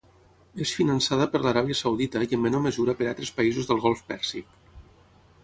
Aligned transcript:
És 0.63 0.69
finançada 0.77 1.27
per 1.33 1.41
l'Aràbia 1.43 1.77
Saudita 1.81 2.23
i 2.27 2.31
en 2.39 2.41
menor 2.47 2.65
mesura 2.65 2.97
per 3.03 3.09
altres 3.13 3.35
països 3.43 3.71
del 3.73 3.85
Golf 3.87 4.03
Pèrsic. 4.11 4.59